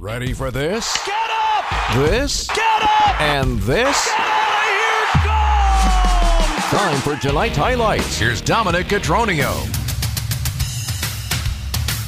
Ready 0.00 0.32
for 0.32 0.50
this? 0.50 0.98
Get 1.04 1.30
up! 1.30 1.66
This? 1.94 2.46
Get 2.46 2.82
up! 2.82 3.20
And 3.20 3.58
this? 3.58 4.06
Get 4.06 4.18
out 4.18 4.56
of 4.56 4.62
here! 4.72 5.12
Gone! 6.72 6.80
Time 6.80 6.98
for 7.02 7.16
tonight's 7.20 7.58
highlights. 7.58 8.18
Here's 8.18 8.40
Dominic 8.40 8.86
Cotroneo. 8.86 9.52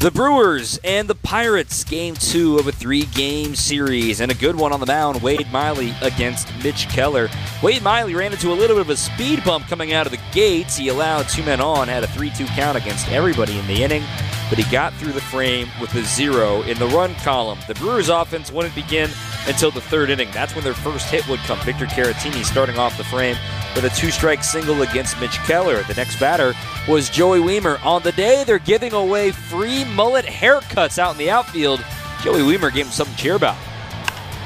The 0.00 0.10
Brewers 0.10 0.80
and 0.82 1.08
the 1.08 1.14
Pirates, 1.14 1.84
game 1.84 2.14
two 2.14 2.56
of 2.56 2.68
a 2.68 2.72
three 2.72 3.04
game 3.04 3.54
series, 3.54 4.22
and 4.22 4.32
a 4.32 4.34
good 4.34 4.56
one 4.56 4.72
on 4.72 4.80
the 4.80 4.86
mound. 4.86 5.20
Wade 5.20 5.52
Miley 5.52 5.94
against 6.00 6.48
Mitch 6.62 6.88
Keller. 6.88 7.28
Wade 7.64 7.82
Miley 7.82 8.14
ran 8.14 8.30
into 8.30 8.52
a 8.52 8.52
little 8.52 8.76
bit 8.76 8.82
of 8.82 8.90
a 8.90 8.96
speed 8.96 9.42
bump 9.42 9.66
coming 9.68 9.94
out 9.94 10.04
of 10.04 10.12
the 10.12 10.20
gates. 10.32 10.76
He 10.76 10.88
allowed 10.88 11.30
two 11.30 11.42
men 11.44 11.62
on, 11.62 11.88
had 11.88 12.04
a 12.04 12.06
3 12.06 12.28
2 12.28 12.44
count 12.48 12.76
against 12.76 13.08
everybody 13.08 13.58
in 13.58 13.66
the 13.66 13.82
inning, 13.82 14.02
but 14.50 14.58
he 14.58 14.70
got 14.70 14.92
through 14.96 15.12
the 15.12 15.22
frame 15.22 15.66
with 15.80 15.94
a 15.94 16.02
zero 16.02 16.60
in 16.64 16.78
the 16.78 16.88
run 16.88 17.14
column. 17.14 17.58
The 17.66 17.74
Brewers' 17.76 18.10
offense 18.10 18.52
wouldn't 18.52 18.74
begin 18.74 19.08
until 19.46 19.70
the 19.70 19.80
third 19.80 20.10
inning. 20.10 20.28
That's 20.30 20.54
when 20.54 20.62
their 20.62 20.74
first 20.74 21.08
hit 21.08 21.26
would 21.26 21.40
come. 21.40 21.58
Victor 21.60 21.86
Caratini 21.86 22.44
starting 22.44 22.76
off 22.76 22.98
the 22.98 23.04
frame 23.04 23.38
with 23.74 23.86
a 23.86 23.90
two 23.98 24.10
strike 24.10 24.44
single 24.44 24.82
against 24.82 25.18
Mitch 25.18 25.38
Keller. 25.38 25.84
The 25.84 25.94
next 25.94 26.20
batter 26.20 26.52
was 26.86 27.08
Joey 27.08 27.38
Wiemer. 27.38 27.82
On 27.82 28.02
the 28.02 28.12
day, 28.12 28.44
they're 28.44 28.58
giving 28.58 28.92
away 28.92 29.30
free 29.30 29.86
mullet 29.86 30.26
haircuts 30.26 30.98
out 30.98 31.12
in 31.12 31.18
the 31.18 31.30
outfield. 31.30 31.82
Joey 32.22 32.40
Wiemer 32.40 32.70
gave 32.70 32.84
him 32.84 32.92
something 32.92 33.16
to 33.16 33.22
cheer 33.22 33.36
about. 33.36 33.56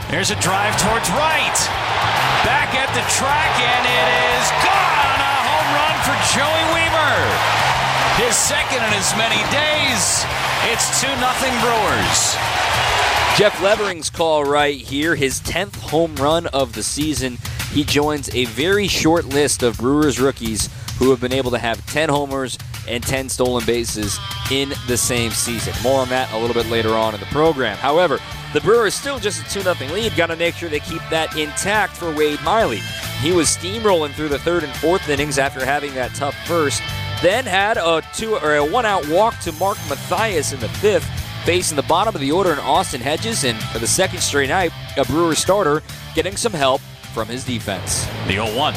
There's 0.08 0.30
a 0.30 0.38
drive 0.40 0.80
towards 0.80 1.10
right. 1.10 1.87
At 2.78 2.94
the 2.94 3.02
track, 3.18 3.54
and 3.58 3.84
it 3.84 4.08
is 4.38 4.46
gone. 4.62 5.18
A 5.18 5.34
home 5.50 5.70
run 5.74 5.96
for 6.06 6.16
Joey 6.30 6.64
Wiemer. 6.70 7.18
His 8.22 8.36
second 8.36 8.78
in 8.78 8.94
as 8.94 9.10
many 9.18 9.42
days. 9.50 10.24
It's 10.70 11.00
2 11.00 11.06
0 11.06 11.60
Brewers. 11.60 12.36
Jeff 13.36 13.60
Levering's 13.62 14.10
call 14.10 14.44
right 14.44 14.76
here, 14.76 15.14
his 15.14 15.40
10th 15.40 15.76
home 15.76 16.14
run 16.16 16.46
of 16.48 16.72
the 16.72 16.82
season. 16.82 17.38
He 17.72 17.84
joins 17.84 18.32
a 18.34 18.46
very 18.46 18.88
short 18.88 19.26
list 19.26 19.62
of 19.62 19.78
Brewers 19.78 20.18
rookies 20.18 20.68
who 20.98 21.10
have 21.10 21.20
been 21.20 21.32
able 21.32 21.50
to 21.52 21.58
have 21.58 21.84
10 21.86 22.08
homers 22.08 22.58
and 22.88 23.02
10 23.02 23.28
stolen 23.28 23.64
bases 23.64 24.18
in 24.50 24.72
the 24.86 24.96
same 24.96 25.30
season. 25.30 25.72
More 25.82 26.00
on 26.00 26.08
that 26.08 26.32
a 26.32 26.38
little 26.38 26.54
bit 26.54 26.70
later 26.70 26.94
on 26.94 27.14
in 27.14 27.20
the 27.20 27.26
program. 27.26 27.76
However, 27.76 28.18
the 28.52 28.60
Brewers 28.60 28.94
still 28.94 29.18
just 29.18 29.46
a 29.46 29.50
2 29.50 29.60
0 29.62 29.92
lead. 29.92 30.16
Got 30.16 30.26
to 30.26 30.36
make 30.36 30.54
sure 30.54 30.68
they 30.68 30.80
keep 30.80 31.02
that 31.10 31.36
intact 31.36 31.96
for 31.96 32.14
Wade 32.14 32.40
Miley. 32.42 32.80
He 33.20 33.32
was 33.32 33.48
steamrolling 33.48 34.12
through 34.12 34.28
the 34.28 34.38
third 34.38 34.64
and 34.64 34.74
fourth 34.76 35.08
innings 35.08 35.38
after 35.38 35.64
having 35.64 35.94
that 35.94 36.14
tough 36.14 36.34
first. 36.46 36.82
Then 37.22 37.44
had 37.44 37.76
a 37.76 38.02
two 38.14 38.36
or 38.36 38.56
a 38.56 38.64
one 38.64 38.86
out 38.86 39.06
walk 39.08 39.38
to 39.40 39.52
Mark 39.52 39.76
Mathias 39.88 40.52
in 40.52 40.60
the 40.60 40.68
fifth, 40.68 41.06
facing 41.44 41.76
the 41.76 41.82
bottom 41.82 42.14
of 42.14 42.20
the 42.20 42.32
order 42.32 42.52
in 42.52 42.58
Austin 42.60 43.00
Hedges, 43.00 43.44
and 43.44 43.58
for 43.64 43.80
the 43.80 43.86
second 43.86 44.20
straight 44.20 44.48
night, 44.48 44.72
a 44.96 45.04
Brewers 45.04 45.38
starter 45.38 45.82
getting 46.14 46.36
some 46.36 46.52
help 46.52 46.80
from 47.12 47.28
his 47.28 47.44
defense. 47.44 48.06
The 48.26 48.34
0 48.34 48.56
1. 48.56 48.74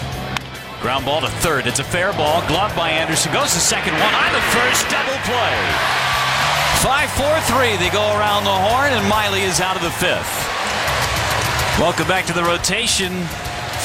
Ground 0.81 1.05
ball 1.05 1.21
to 1.21 1.27
third. 1.45 1.67
It's 1.67 1.77
a 1.77 1.83
fair 1.83 2.11
ball. 2.13 2.41
Gloved 2.47 2.75
by 2.75 2.89
Anderson. 2.89 3.31
Goes 3.31 3.53
to 3.53 3.59
second 3.59 3.93
one. 3.93 4.01
On 4.01 4.33
the 4.33 4.41
first. 4.49 4.89
Double 4.89 5.13
play. 5.29 5.55
5 6.81 7.11
4 7.11 7.39
3. 7.41 7.77
They 7.77 7.91
go 7.91 8.01
around 8.17 8.45
the 8.45 8.49
horn, 8.49 8.91
and 8.91 9.07
Miley 9.07 9.43
is 9.43 9.61
out 9.61 9.75
of 9.75 9.83
the 9.83 9.91
fifth. 9.91 10.49
Welcome 11.79 12.07
back 12.07 12.25
to 12.25 12.33
the 12.33 12.43
rotation. 12.43 13.13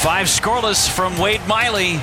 Five 0.01 0.25
scoreless 0.25 0.89
from 0.89 1.15
Wade 1.19 1.45
Miley. 1.47 1.99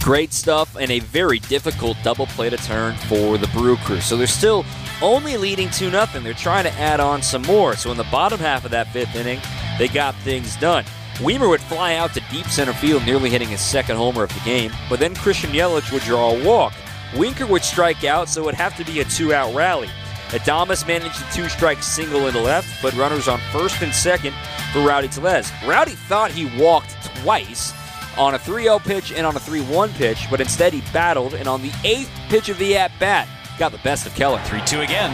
Great 0.00 0.32
stuff 0.32 0.74
and 0.76 0.90
a 0.90 1.00
very 1.00 1.40
difficult 1.40 1.98
double 2.02 2.26
play 2.28 2.48
to 2.48 2.56
turn 2.56 2.96
for 3.08 3.36
the 3.36 3.48
Brew 3.48 3.76
Crew. 3.76 4.00
So 4.00 4.16
they're 4.16 4.26
still 4.26 4.64
only 5.02 5.36
leading 5.36 5.68
2 5.68 5.90
0. 5.90 6.06
They're 6.06 6.32
trying 6.32 6.64
to 6.64 6.72
add 6.72 7.00
on 7.00 7.20
some 7.20 7.42
more. 7.42 7.76
So 7.76 7.90
in 7.90 7.98
the 7.98 8.04
bottom 8.04 8.38
half 8.38 8.64
of 8.64 8.70
that 8.70 8.90
fifth 8.90 9.14
inning, 9.14 9.40
they 9.78 9.88
got 9.88 10.14
things 10.16 10.56
done. 10.56 10.86
Wiemer 11.18 11.48
would 11.48 11.60
fly 11.60 11.96
out 11.96 12.14
to 12.14 12.20
deep 12.30 12.46
center 12.46 12.72
field, 12.72 13.04
nearly 13.04 13.28
hitting 13.28 13.48
his 13.48 13.60
second 13.60 13.96
homer 13.96 14.22
of 14.22 14.32
the 14.32 14.40
game, 14.44 14.70
but 14.88 15.00
then 15.00 15.16
Christian 15.16 15.50
Yelich 15.50 15.92
would 15.92 16.02
draw 16.02 16.30
a 16.30 16.44
walk. 16.44 16.72
Winker 17.16 17.44
would 17.44 17.64
strike 17.64 18.04
out, 18.04 18.28
so 18.28 18.42
it 18.42 18.44
would 18.44 18.54
have 18.54 18.76
to 18.76 18.84
be 18.84 19.00
a 19.00 19.04
two 19.04 19.34
out 19.34 19.52
rally. 19.52 19.88
Adames 20.28 20.86
managed 20.86 21.20
a 21.20 21.32
two 21.32 21.48
strike 21.48 21.82
single 21.82 22.28
into 22.28 22.40
left, 22.40 22.68
but 22.80 22.94
runners 22.94 23.26
on 23.26 23.40
first 23.50 23.82
and 23.82 23.92
second 23.92 24.32
for 24.72 24.80
Rowdy 24.80 25.08
Tellez. 25.08 25.50
Rowdy 25.66 25.92
thought 25.92 26.30
he 26.30 26.46
walked 26.60 26.94
twice 27.16 27.72
on 28.16 28.34
a 28.34 28.38
3 28.38 28.64
0 28.64 28.78
pitch 28.78 29.10
and 29.10 29.26
on 29.26 29.34
a 29.34 29.40
3 29.40 29.62
1 29.62 29.92
pitch, 29.94 30.26
but 30.30 30.40
instead 30.40 30.72
he 30.72 30.82
battled, 30.92 31.34
and 31.34 31.48
on 31.48 31.62
the 31.62 31.72
eighth 31.82 32.10
pitch 32.28 32.48
of 32.48 32.58
the 32.58 32.76
at 32.76 32.92
bat, 33.00 33.26
got 33.58 33.72
the 33.72 33.78
best 33.78 34.06
of 34.06 34.14
Keller. 34.14 34.40
3 34.44 34.60
2 34.66 34.82
again. 34.82 35.12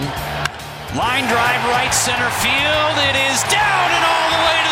Line 0.99 1.27
drive 1.31 1.65
right 1.71 1.95
center 1.95 2.29
field. 2.45 2.95
It 3.09 3.17
is 3.33 3.41
down 3.51 3.91
and 3.91 4.05
all 4.05 4.31
the 4.31 4.45
way 4.49 4.64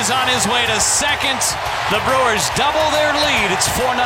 is 0.00 0.10
on 0.10 0.28
his 0.28 0.46
way 0.46 0.64
to 0.64 0.80
second. 0.80 1.36
The 1.92 2.00
Brewers 2.08 2.48
double 2.56 2.88
their 2.90 3.12
lead. 3.12 3.52
It's 3.52 3.68
4 3.68 3.84
0. 3.84 4.00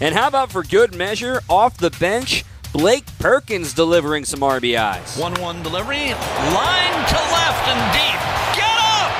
And 0.00 0.14
how 0.14 0.28
about 0.28 0.52
for 0.52 0.62
good 0.62 0.94
measure, 0.94 1.40
off 1.48 1.76
the 1.76 1.90
bench, 1.98 2.44
Blake 2.72 3.04
Perkins 3.18 3.74
delivering 3.74 4.24
some 4.24 4.40
RBIs. 4.40 5.18
1 5.18 5.34
1 5.40 5.62
delivery. 5.64 6.14
Line 6.54 6.96
to 7.10 7.18
left 7.34 7.66
and 7.66 7.82
deep. 7.90 8.20
Get 8.54 8.78
up! 8.94 9.10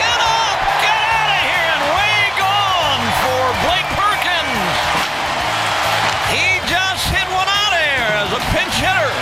Get 0.00 0.20
up! 0.24 0.56
Get 0.80 0.96
out 0.96 1.30
of 1.36 1.40
here 1.44 1.68
and 1.68 1.84
way 1.92 2.16
gone 2.40 3.04
for 3.20 3.44
Blake 3.68 3.88
Perkins. 3.92 4.72
He 6.32 6.64
just 6.64 7.04
hit 7.12 7.28
one 7.28 7.44
out 7.44 7.72
of 7.76 7.82
here 7.84 8.12
as 8.24 8.30
a 8.32 8.42
pinch 8.56 8.72
hitter. 8.80 9.12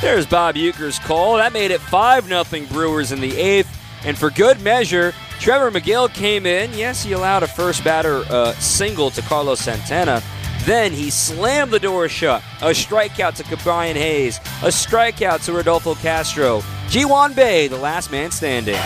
There's 0.00 0.24
Bob 0.24 0.54
Uecker's 0.54 0.98
call. 1.00 1.36
That 1.36 1.52
made 1.52 1.70
it 1.70 1.82
5 1.82 2.28
0 2.28 2.66
Brewers 2.72 3.12
in 3.12 3.20
the 3.20 3.36
eighth. 3.36 3.83
And 4.04 4.16
for 4.18 4.30
good 4.30 4.60
measure, 4.60 5.12
Trevor 5.40 5.70
Megill 5.70 6.12
came 6.12 6.46
in. 6.46 6.72
Yes, 6.74 7.02
he 7.02 7.12
allowed 7.12 7.42
a 7.42 7.48
first 7.48 7.82
batter 7.82 8.24
uh, 8.30 8.52
single 8.54 9.10
to 9.10 9.22
Carlos 9.22 9.60
Santana. 9.60 10.22
Then 10.64 10.92
he 10.92 11.10
slammed 11.10 11.70
the 11.70 11.78
door 11.78 12.08
shut. 12.08 12.42
A 12.62 12.70
strikeout 12.70 13.34
to 13.36 13.56
Brian 13.64 13.96
Hayes. 13.96 14.38
A 14.62 14.68
strikeout 14.68 15.44
to 15.44 15.52
Rodolfo 15.52 15.94
Castro. 15.96 16.62
Ji 16.88 17.02
Hwan 17.02 17.34
Bae, 17.34 17.68
the 17.68 17.76
last 17.76 18.10
man 18.10 18.30
standing. 18.30 18.76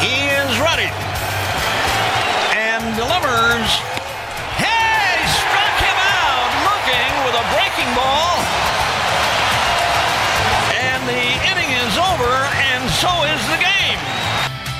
He 0.00 0.14
is 0.26 0.58
ready 0.60 0.90
and 2.54 2.96
delivers. 2.96 4.03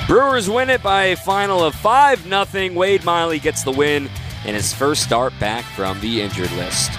Brewers 0.07 0.47
win 0.47 0.69
it 0.69 0.83
by 0.83 1.05
a 1.05 1.15
final 1.15 1.63
of 1.63 1.73
5 1.73 2.23
0. 2.23 2.73
Wade 2.73 3.03
Miley 3.03 3.39
gets 3.39 3.63
the 3.63 3.71
win 3.71 4.07
in 4.45 4.53
his 4.53 4.71
first 4.71 5.01
start 5.01 5.33
back 5.39 5.65
from 5.65 5.99
the 5.99 6.21
injured 6.21 6.51
list. 6.51 6.91